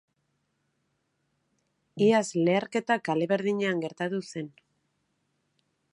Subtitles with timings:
[2.07, 4.53] Iaz leherketa kale berdinean gertatu zen.